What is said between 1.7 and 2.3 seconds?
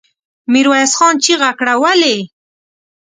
ولې؟